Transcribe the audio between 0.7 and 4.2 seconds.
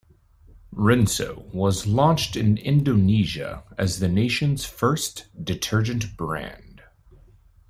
Rinso was launched in Indonesia as the